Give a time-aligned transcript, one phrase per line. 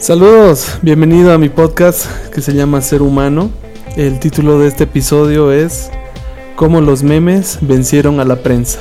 [0.00, 3.50] Saludos, bienvenido a mi podcast que se llama Ser Humano.
[3.98, 5.90] El título de este episodio es
[6.56, 8.80] Cómo los memes vencieron a la prensa.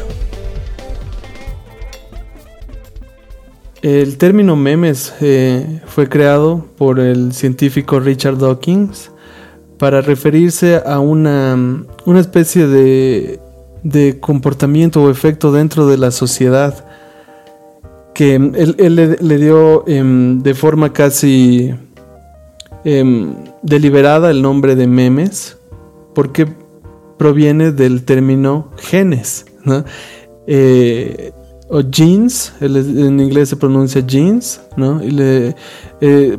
[3.82, 9.12] El término memes eh, fue creado por el científico Richard Dawkins
[9.78, 13.42] para referirse a una, una especie de,
[13.84, 16.86] de comportamiento o efecto dentro de la sociedad
[18.20, 21.74] que él, le, dio em, de forma casi
[22.84, 23.34] em,
[23.64, 25.58] deliberada el nombre de memes,
[26.14, 26.46] porque
[27.18, 29.46] proviene del término genes,
[30.48, 31.32] eh,
[31.70, 34.60] o jeans, en inglés se pronuncia jeans.
[35.02, 35.56] Y le,
[36.02, 36.38] eh,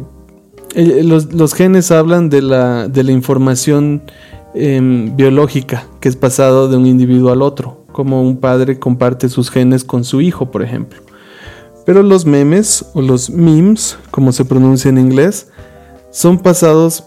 [0.75, 4.03] eh, los, genes hablan de la, de la información
[4.53, 9.49] em, biológica que es pasado de un individuo al otro, como un padre comparte sus
[9.51, 11.01] genes con su hijo, por ejemplo.
[11.85, 15.49] Pero los memes o los memes, como se pronuncia en inglés,
[16.11, 17.05] son pasados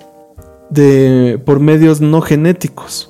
[0.69, 3.09] de, por medios no genéticos.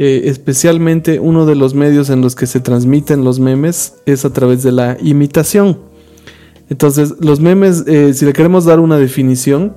[0.00, 4.32] Eh, especialmente uno de los medios en los que se transmiten los memes es a
[4.32, 5.80] través de la imitación.
[6.70, 9.74] Entonces, los memes, eh, si le queremos dar una definición,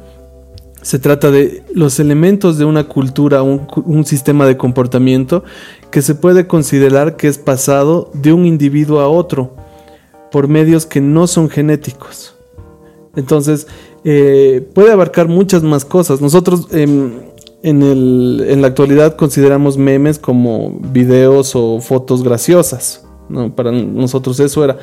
[0.84, 5.44] se trata de los elementos de una cultura, un, un, sistema de comportamiento
[5.92, 9.56] que se puede considerar que es pasado de un individuo a otro
[10.32, 12.36] por medios que no son genéticos.
[13.16, 13.68] Entonces,
[14.04, 16.22] eh, puede abarcar muchas más cosas.
[16.22, 17.12] Nosotros em,
[17.62, 23.06] en, la actualidad consideramos memes como videos o fotos graciosas.
[23.56, 24.78] Para nosotros eso era.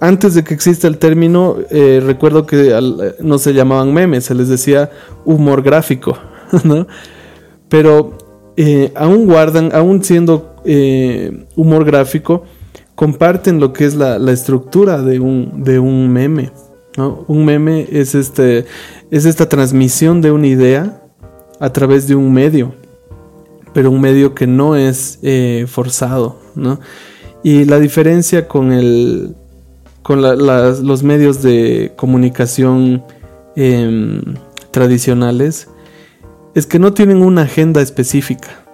[0.00, 2.78] Antes de que exista el término, eh, recuerdo que
[3.20, 4.90] no se llamaban memes, se les decía
[5.24, 6.16] humor gráfico.
[7.68, 8.16] Pero
[8.56, 10.56] eh, aún guardan, aún siendo
[11.56, 12.44] humor gráfico,
[12.98, 16.50] comparten lo que es la, estructura de un, de un meme.
[17.28, 18.64] Un meme es, este,
[19.12, 21.00] es esta transmisión de una idea
[21.60, 22.74] a través de un medio,
[23.72, 26.40] pero un medio que no es eh, forzado.
[27.44, 29.36] Y la diferencia con, el,
[30.02, 33.04] con los medios de comunicación
[33.54, 34.22] em,
[34.72, 35.68] tradicionales
[36.56, 38.67] es que no tienen una agenda específica.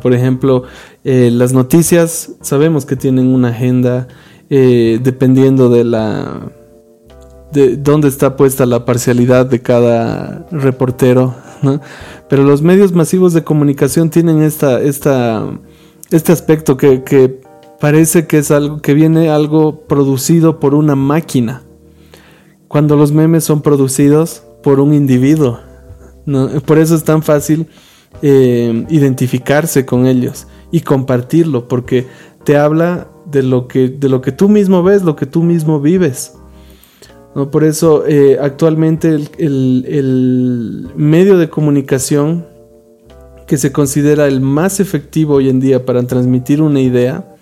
[0.00, 0.64] Por ejemplo,
[1.04, 4.08] eh, las noticias sabemos que tienen una agenda
[4.50, 6.52] eh, dependiendo de la
[7.52, 11.34] de dónde está puesta la parcialidad de cada reportero,
[12.28, 15.46] Pero los medios masivos de comunicación tienen esta, esta,
[16.10, 17.40] este aspecto que, que
[17.78, 21.62] parece que es algo que viene algo producido por una máquina,
[22.68, 25.60] cuando los memes son producidos por un individuo.
[26.64, 27.68] Por eso es tan fácil
[28.20, 32.06] eh, identificarse con ellos y compartirlo, porque
[32.44, 35.80] te habla de lo que, de lo que tú mismo ves, lo que tú mismo
[35.80, 36.34] vives.
[37.34, 37.50] ¿no?
[37.50, 42.46] Por eso eh, actualmente el, el, medio de comunicación
[43.46, 47.34] que se considera el más efectivo hoy en día para transmitir una idea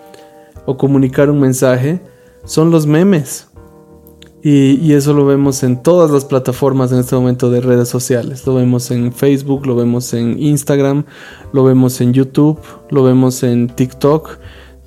[0.65, 2.01] o comunicar un mensaje
[2.45, 3.50] son los memes.
[4.43, 8.45] Y, eso lo vemos en todas las plataformas en este momento de redes sociales.
[8.47, 11.05] Lo vemos en Facebook, lo vemos en Instagram,
[11.53, 12.59] lo vemos en YouTube,
[12.89, 14.39] lo vemos en TikTok.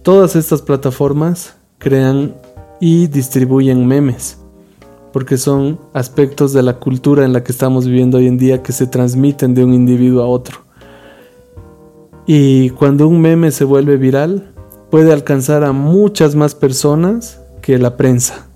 [0.02, 2.34] Todas estas plataformas crean
[2.80, 4.38] y distribuyen memes.
[5.12, 8.72] Porque son aspectos de la cultura en la que estamos viviendo hoy en día que
[8.72, 10.64] se transmiten de un individuo a otro.
[12.26, 14.52] Y cuando un meme se vuelve viral,
[14.90, 18.48] puede alcanzar a muchas más personas que la prensa.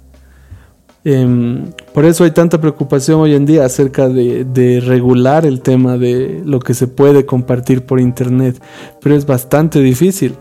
[1.04, 6.42] Em, por eso hay tanta preocupación hoy en día acerca de, regular el tema de
[6.44, 8.60] lo que se puede compartir por internet,
[9.00, 10.34] pero es bastante difícil.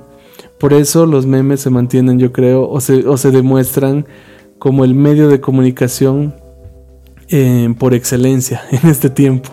[0.60, 4.06] Por eso los memes se mantienen, yo creo, o se, demuestran
[4.58, 6.36] como el medio de comunicación
[7.30, 9.50] em, por excelencia en este tiempo.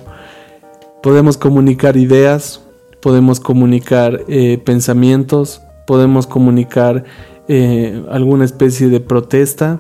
[1.03, 2.62] Podemos comunicar ideas,
[3.03, 7.05] podemos comunicar eh, pensamientos, podemos comunicar
[7.46, 9.79] eh, alguna especie de protesta,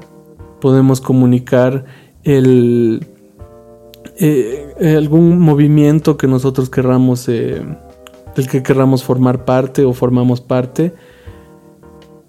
[0.64, 1.84] podemos comunicar
[2.22, 3.06] el,
[4.16, 7.62] eh, eh, algún movimiento que nosotros querramos, eh,
[8.34, 10.94] del que querramos formar parte o formamos parte,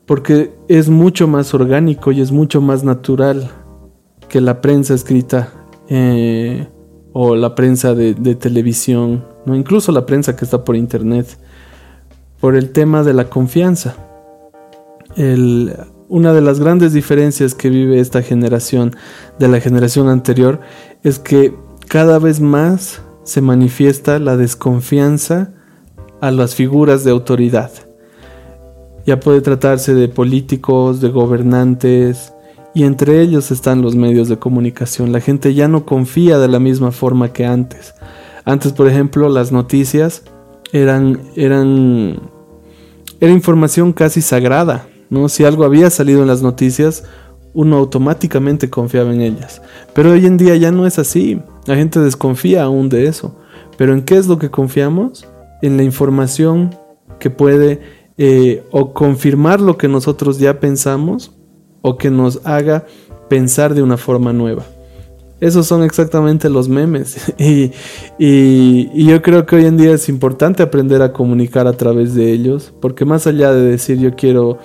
[0.06, 3.52] porque es mucho más orgánico y es mucho más natural
[4.28, 5.54] que la prensa escrita
[7.14, 9.56] o la prensa de, televisión, ¿no?
[9.56, 11.40] incluso la prensa que está por internet,
[12.42, 13.96] por el tema de la confianza.
[15.16, 15.74] El,
[16.08, 18.96] una de las grandes diferencias que vive esta generación
[19.40, 20.60] de la generación anterior
[21.04, 21.56] es que
[21.88, 25.54] cada vez más se manifiesta la desconfianza
[26.22, 27.72] a las figuras de autoridad.
[29.06, 32.32] Ya puede tratarse de políticos, de gobernantes,
[32.78, 35.14] Y entre ellos están los medios de comunicación.
[35.14, 37.94] La gente ya no confía de la misma forma que antes.
[38.44, 40.24] Antes, por ejemplo, las noticias
[40.74, 42.20] eran, eran,
[43.22, 44.90] era información casi sagrada.
[45.30, 47.04] Si algo había salido en las noticias,
[47.54, 49.62] uno automáticamente confiaba en ellas.
[49.94, 51.42] Pero hoy en día ya no es así.
[51.66, 53.36] La gente desconfía aún de eso.
[53.78, 55.28] Pero ¿en qué es lo que confiamos?
[55.62, 56.76] En la información
[57.18, 57.82] que puede
[58.18, 61.34] eh, o confirmar lo que nosotros ya pensamos
[61.82, 62.86] o que nos haga
[63.30, 64.64] pensar de una forma nueva.
[65.40, 67.34] Esos son exactamente los memes.
[67.38, 67.72] y,
[68.18, 72.32] y, yo creo que hoy en día es importante aprender a comunicar a través de
[72.32, 74.60] ellos, porque más allá de decir yo quiero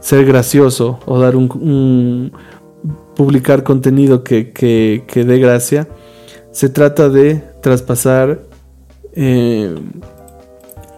[0.00, 2.32] ser gracioso o dar un,
[3.14, 5.88] publicar contenido que, que, dé gracia,
[6.50, 8.42] se trata de traspasar
[9.14, 9.74] eh,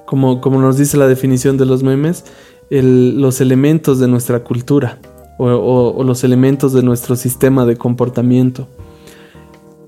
[0.07, 2.25] como, nos dice la definición de los memes,
[2.71, 4.99] los elementos de nuestra cultura
[5.39, 8.69] o, los elementos de nuestro sistema de comportamiento.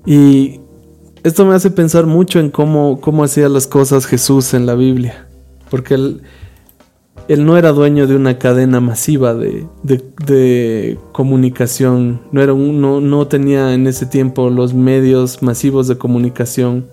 [0.05, 0.59] Y
[1.23, 5.27] esto me hace pensar mucho en cómo, cómo hacía las cosas Jesús en la Biblia,
[5.69, 6.21] porque él,
[7.29, 13.75] él no era dueño de una cadena masiva de, comunicación, no, era no, no, tenía
[13.75, 16.87] en ese tiempo los medios masivos de comunicación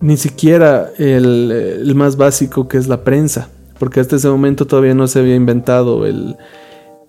[0.00, 3.48] ni siquiera el, más básico que es la prensa,
[3.80, 6.36] porque hasta ese momento todavía no se había inventado el,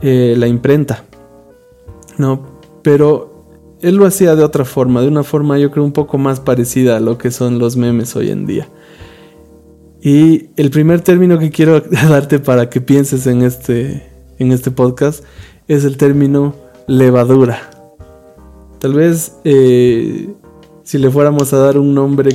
[0.01, 1.03] eh, la imprenta,
[2.17, 2.47] ¿no?
[2.81, 6.39] Pero él lo hacía de otra forma, de una forma yo creo un poco más
[6.39, 8.67] parecida a lo que son los memes hoy en día.
[10.05, 14.05] Y el primer término que quiero darte para que pienses en este,
[14.37, 15.23] en este podcast
[15.67, 16.53] es el término
[16.85, 17.71] levadura.
[18.77, 20.29] Tal vez eh,
[20.83, 22.29] si le fuéramos a dar un nombre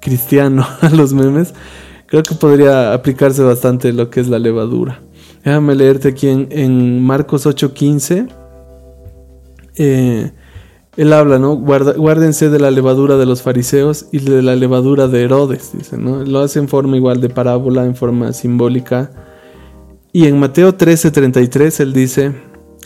[0.00, 1.54] cristiano a los memes,
[2.06, 5.00] creo que podría aplicarse bastante lo que es la levadura.
[5.44, 8.28] Déjame leerte aquí en, Marcos 8:15.
[9.76, 10.32] Eh,
[10.96, 11.56] él habla, ¿no?
[11.56, 16.22] guárdense de la levadura de los fariseos y de la levadura de Herodes, dice, ¿no?
[16.24, 19.10] Lo hace en forma igual de parábola, en forma simbólica.
[20.12, 22.34] Y en Mateo 13:33 él dice,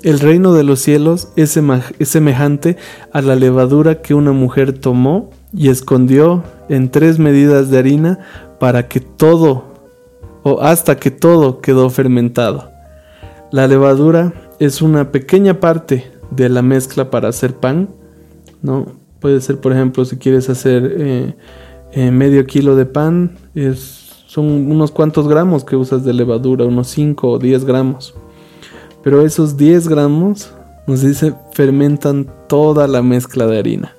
[0.04, 1.58] el reino de los cielos es,
[1.98, 2.76] es semejante
[3.12, 8.20] a la levadura que una mujer tomó y escondió en tres medidas de harina
[8.60, 9.64] para que todo
[10.44, 12.70] o hasta que todo quedó fermentado.
[13.50, 17.88] La levadura es una pequeña parte de la mezcla para hacer pan,
[18.66, 18.86] ¿no?
[19.20, 21.34] Puede ser, por ejemplo, si quieres hacer eh,
[21.92, 26.88] eh, medio kilo de pan, es, son unos cuantos gramos que usas de levadura, unos
[26.88, 28.14] 5 o 10 gramos.
[29.02, 30.52] Pero esos 10 gramos,
[30.86, 33.94] nos dice, fermentan toda la mezcla de harina.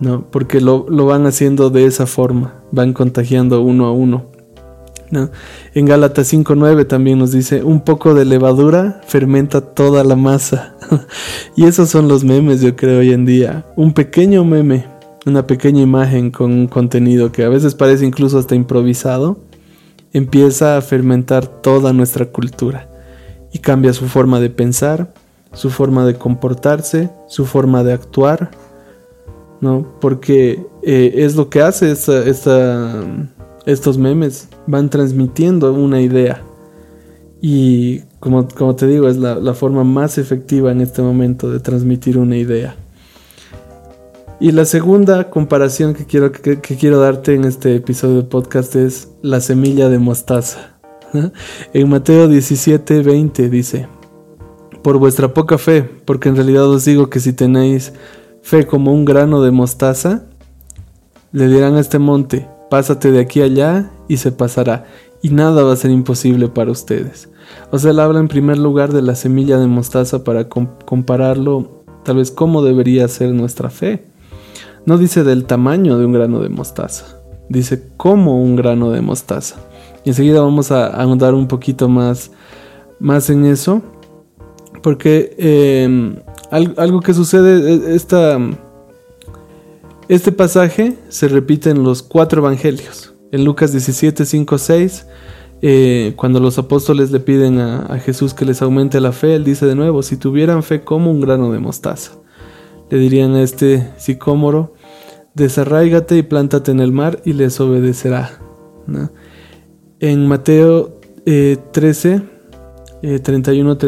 [0.00, 0.24] ¿no?
[0.30, 4.26] Porque lo, van haciendo de esa forma, van contagiando uno a uno.
[5.74, 10.74] En Gálatas 5.9 también nos dice, un poco de levadura fermenta toda la masa.
[11.56, 13.66] y esos son los memes, yo creo, hoy en día.
[13.76, 14.86] Un pequeño meme,
[15.26, 19.38] una pequeña imagen con un contenido que a veces parece incluso hasta improvisado,
[20.14, 22.88] empieza a fermentar toda nuestra cultura
[23.52, 25.12] y cambia su forma de pensar,
[25.52, 28.50] su forma de comportarse, su forma de actuar,
[29.60, 29.94] ¿no?
[30.00, 31.90] Porque eh, es lo que hace
[33.66, 36.42] estos memes, van transmitiendo una idea.
[37.40, 42.18] Y como, como te digo, es la, forma más efectiva en este momento de transmitir
[42.18, 42.76] una idea.
[44.40, 49.08] Y la segunda comparación que quiero, que, quiero darte en este episodio de podcast es
[49.22, 50.78] la semilla de mostaza.
[51.74, 53.86] En Mateo 17, 20 dice,
[54.82, 57.92] por vuestra poca fe, porque en realidad os digo que si tenéis
[58.42, 60.24] fe como un grano de mostaza,
[61.32, 64.86] le dirán a este monte, pásate de aquí allá y se pasará,
[65.20, 67.28] y nada va a ser imposible para ustedes.
[67.70, 72.16] O sea, él habla en primer lugar de la semilla de mostaza para compararlo tal
[72.16, 74.06] vez cómo debería ser nuestra fe.
[74.86, 79.56] No dice del tamaño de un grano de mostaza, dice como un grano de mostaza.
[80.02, 82.30] Y enseguida vamos a ahondar un poquito más,
[82.98, 83.82] más en eso,
[84.82, 86.16] porque eh,
[86.50, 88.38] algo que sucede, e, esta,
[90.14, 93.14] este pasaje se repite en los cuatro evangelios.
[93.30, 95.06] En Lucas 17, 5, 6,
[96.16, 99.74] cuando los apóstoles le piden a, Jesús que les aumente la fe, él dice de
[99.74, 102.12] nuevo, si tuvieran fe como un grano de mostaza,
[102.90, 104.74] le dirían a este sicómoro,
[105.32, 108.38] desarráigate y plántate en el mar y les obedecerá.
[109.98, 112.20] En Mateo 13,
[113.22, 113.78] 31,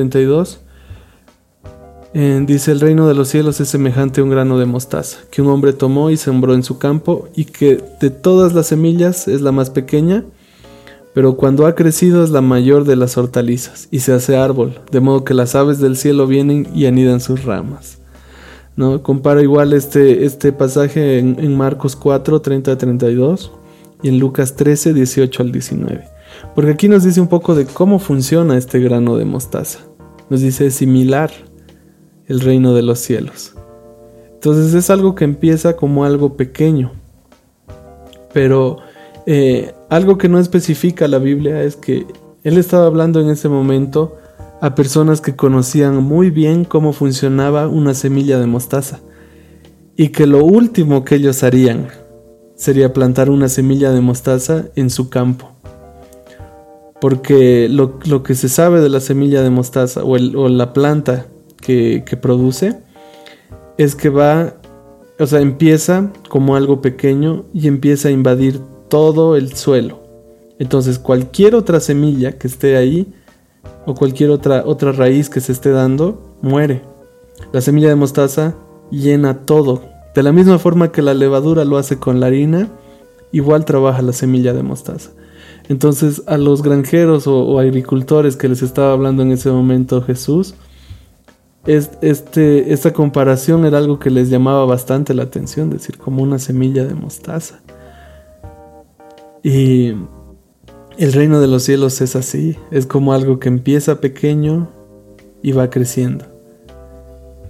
[2.15, 5.43] 32, dice, el reino de los cielos es semejante a un grano de mostaza, que
[5.43, 9.41] un hombre tomó y sembró en su campo, y que de todas las semillas es
[9.41, 10.23] la más pequeña,
[11.13, 15.01] pero cuando ha crecido es la mayor de las hortalizas y se hace árbol, de
[15.01, 17.99] modo que las aves del cielo vienen y anidan sus ramas.
[18.77, 19.03] ¿No?
[19.03, 23.53] Compara igual este, este pasaje en, en Marcos 4, 30 a 32
[24.03, 26.05] y en Lucas 13, 18 al 19.
[26.55, 29.81] Porque aquí nos dice un poco de cómo funciona este grano de mostaza.
[30.31, 31.31] Nos dice similar
[32.27, 33.55] el reino de los cielos.
[34.33, 36.93] Entonces es algo que empieza como algo pequeño.
[38.33, 38.79] Pero
[39.27, 42.07] eh, algo que no especifica la Biblia es que
[42.43, 44.19] él estaba hablando en ese momento
[44.61, 49.01] a personas que conocían muy bien cómo funcionaba una semilla de mostaza.
[49.97, 51.89] Y que lo último que ellos harían
[52.57, 55.51] sería plantar una semilla de mostaza en su campo.
[57.01, 61.27] Porque lo, que se sabe de la semilla de mostaza o, la planta
[61.65, 62.79] que, produce
[63.77, 64.55] es que va,
[65.19, 70.03] o sea, empieza como algo pequeño y empieza a invadir todo el suelo.
[70.59, 73.13] Entonces cualquier otra semilla que esté ahí
[73.87, 76.83] o cualquier otra, otra raíz que se esté dando muere.
[77.53, 78.55] La semilla de mostaza
[78.91, 82.69] llena todo de la misma forma que la levadura lo hace con la harina,
[83.33, 85.11] igual trabaja la semilla de mostaza.
[85.69, 90.55] Entonces a los granjeros o, agricultores que les estaba hablando en ese momento Jesús,
[91.67, 96.85] este, esta comparación era algo que les llamaba bastante la atención, decir, como una semilla
[96.85, 97.61] de mostaza.
[99.43, 99.95] Y
[100.99, 104.69] el reino de los cielos es así, es como algo que empieza pequeño
[105.43, 106.27] y va creciendo,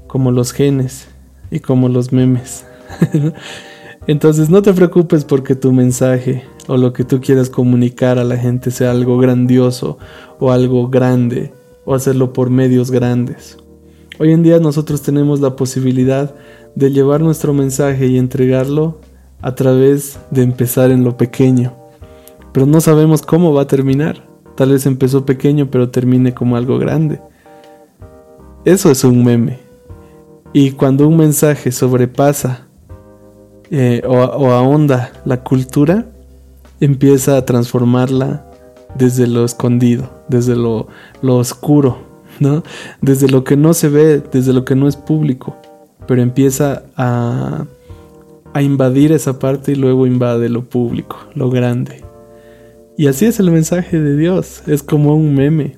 [0.07, 1.09] como los genes
[1.51, 2.65] y como los memes.
[4.07, 8.37] Entonces no te preocupes porque tu mensaje o lo que tú quieras comunicar a la
[8.37, 9.99] gente sea algo grandioso
[10.39, 11.53] o algo grande
[11.85, 13.57] o hacerlo por medios grandes.
[14.19, 16.35] Hoy en día nosotros tenemos la posibilidad
[16.75, 19.01] de llevar nuestro mensaje y entregarlo
[19.43, 21.75] a través de empezar en lo pequeño.
[22.53, 24.27] Pero no sabemos cómo va a terminar.
[24.57, 27.21] Tal vez empezó pequeño pero termine como algo grande.
[28.65, 29.59] Eso es un meme.
[30.53, 32.69] Y cuando un mensaje sobrepasa
[33.71, 36.07] eh, o, ahonda la cultura,
[36.79, 38.47] empieza a transformarla
[38.95, 40.87] desde lo escondido, desde lo,
[41.23, 41.99] oscuro,
[42.41, 42.63] ¿no?
[43.01, 45.57] Desde lo que no se ve, desde lo que no es público,
[46.07, 47.67] pero empieza a,
[48.53, 52.05] a invadir esa parte y luego invade lo público, lo grande.
[52.97, 55.75] Y así es el mensaje de Dios, es como un meme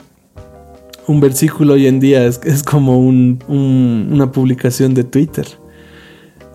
[1.07, 5.47] un versículo hoy en día es, como una publicación de Twitter,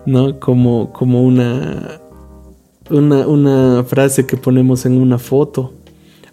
[0.06, 0.38] ¿no?
[0.38, 2.00] Como, como una,
[2.90, 5.72] una, frase que ponemos en una foto.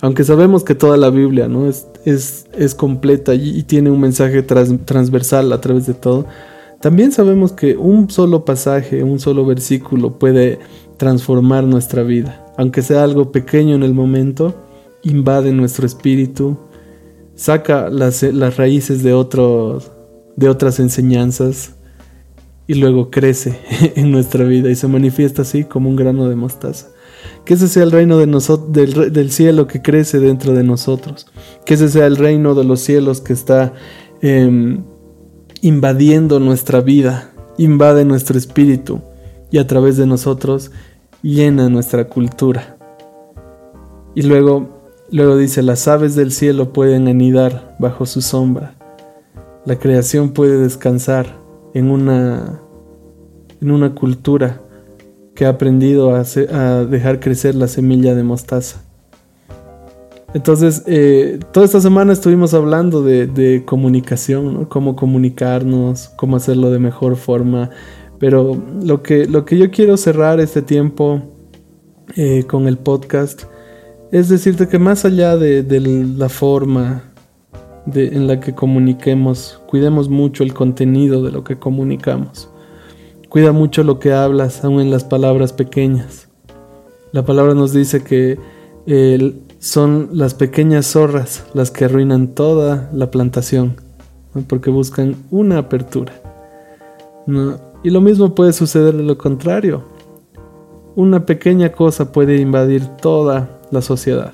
[0.02, 1.68] Aunque sabemos que toda la Biblia ¿no?
[1.68, 6.26] es, es, completa y, tiene un mensaje transversal a través de todo,
[6.80, 10.60] también sabemos que un solo pasaje, un solo versículo puede
[10.96, 12.46] transformar nuestra vida.
[12.58, 14.56] Aunque sea algo pequeño en el momento,
[15.04, 16.58] invade nuestro espíritu,
[17.36, 19.92] saca las, las raíces de, otros,
[20.38, 21.76] de otras enseñanzas
[22.68, 23.60] y luego crece
[23.96, 26.88] en nuestra vida y se manifiesta así como un grano de mostaza.
[27.50, 28.28] Que ese sea el reino de
[28.68, 31.26] del, del, cielo que crece dentro de nosotros.
[31.66, 33.74] Que ese sea el reino de los cielos que está
[34.22, 34.84] em,
[35.62, 39.02] invadiendo nuestra vida, invade nuestro espíritu
[39.50, 40.70] y a través de nosotros
[41.24, 42.78] llena nuestra cultura.
[44.14, 44.78] Y luego
[45.12, 48.76] Luego dice, las aves del cielo pueden anidar bajo su sombra.
[49.66, 51.42] La creación puede descansar
[51.74, 52.62] en una,
[53.60, 54.62] en una cultura
[55.40, 58.84] que ha aprendido a, dejar crecer la semilla de mostaza.
[60.34, 67.16] Entonces, eh, toda esta semana estuvimos hablando de, comunicación, cómo comunicarnos, cómo hacerlo de mejor
[67.16, 67.70] forma.
[68.20, 71.22] Pero lo que, lo que yo quiero cerrar este tiempo
[72.18, 73.44] eh, con el podcast
[74.12, 75.64] es decirte que más allá de,
[76.18, 77.14] la forma
[77.96, 82.50] en la que comuniquemos, cuidemos mucho el contenido de lo que comunicamos.
[83.30, 86.28] Cuida mucho lo que hablas, aun en las palabras pequeñas.
[87.12, 88.40] La palabra nos dice que
[89.60, 93.76] son las pequeñas zorras las que arruinan toda la plantación,
[94.48, 96.14] porque buscan una apertura.
[97.84, 99.84] Y lo mismo puede suceder de lo contrario.
[100.96, 104.34] Una pequeña cosa puede invadir toda la sociedad.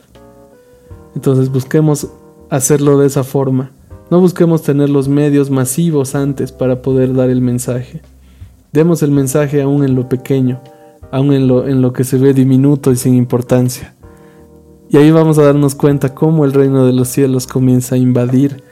[1.16, 2.08] Entonces busquemos
[2.50, 3.72] hacerlo de esa forma.
[4.10, 8.02] No busquemos tener los medios masivos antes para poder dar el mensaje.
[8.75, 10.60] Demos el mensaje aún en lo pequeño,
[11.10, 13.96] aún en lo, en lo que se ve diminuto y sin importancia.
[14.89, 18.65] Y ahí vamos a darnos cuenta cómo el reino de los cielos comienza a invadir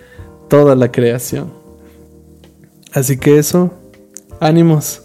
[0.49, 1.53] toda la creación.
[2.91, 3.71] Así que eso,
[4.41, 5.03] ánimos.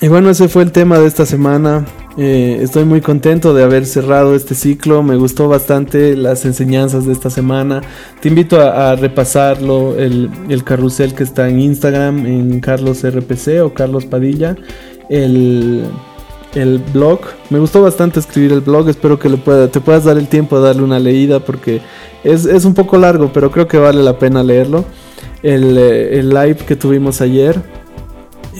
[0.00, 1.84] Y bueno, ese fue el tema de esta semana.
[2.20, 5.04] Eh, estoy muy contento de haber cerrado este ciclo.
[5.04, 7.80] Me gustó bastante las enseñanzas de esta semana.
[8.20, 13.72] Te invito a, repasarlo, el, el, carrusel que está en Instagram, en Carlos RPC o
[13.72, 14.56] Carlos Padilla.
[15.08, 15.84] El,
[16.56, 17.20] el blog.
[17.50, 18.88] Me gustó bastante escribir el blog.
[18.88, 21.80] Espero que le pueda, te puedas dar el tiempo de darle una leída porque
[22.24, 24.84] es, es un poco largo, pero creo que vale la pena leerlo.
[25.44, 27.62] El, eh, el live que tuvimos ayer.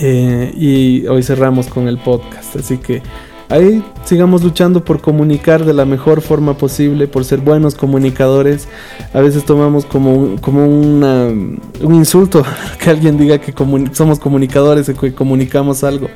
[0.00, 2.54] Eh, y hoy cerramos con el podcast.
[2.54, 3.02] Así que
[3.48, 8.68] ahí sigamos luchando por comunicar de la mejor forma posible, por ser buenos comunicadores.
[9.12, 11.60] A veces tomamos como, como un
[11.94, 12.44] insulto
[12.78, 13.54] que alguien diga que
[13.92, 16.08] somos comunicadores que comunicamos algo.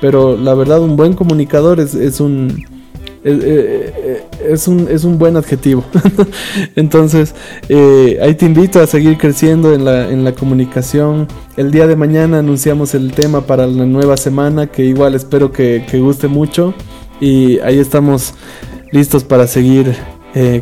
[0.00, 2.64] Pero la verdad, un buen comunicador es un
[3.22, 5.84] eh, eh, es, un, es un buen adjetivo.
[6.76, 7.34] Entonces,
[7.68, 11.28] eh, ahí te invito a seguir creciendo en la, en la comunicación.
[11.56, 15.84] El día de mañana anunciamos el tema para la nueva semana, que igual espero que,
[16.00, 16.74] guste mucho.
[17.20, 18.34] Y ahí estamos
[18.92, 19.94] listos para seguir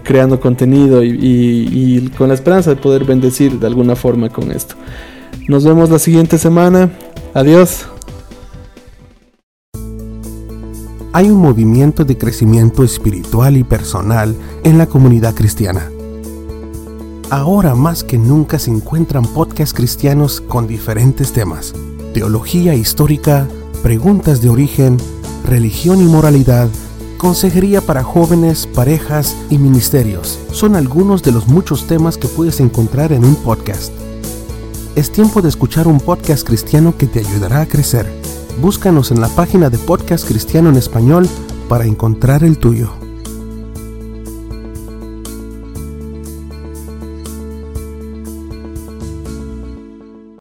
[0.02, 4.74] creando contenido y con la esperanza de poder bendecir de alguna forma con esto.
[5.48, 6.90] Nos vemos la siguiente semana.
[7.32, 7.97] Adiós.
[11.12, 15.90] Hay un movimiento de crecimiento espiritual y personal en la comunidad cristiana.
[17.30, 21.74] Ahora más que nunca se encuentran podcasts cristianos con diferentes temas.
[22.14, 23.46] Teología histórica,
[23.82, 24.96] preguntas de origen,
[25.44, 26.68] religión y moralidad,
[27.16, 30.38] consejería para jóvenes, parejas y ministerios.
[30.52, 33.92] Son algunos de los muchos temas que puedes encontrar en un podcast.
[34.94, 38.06] Es tiempo de escuchar un podcast cristiano que te ayudará a crecer
[38.60, 41.28] búscanos en la página de Podcast Cristiano en Español
[41.68, 42.97] para encontrar el tuyo.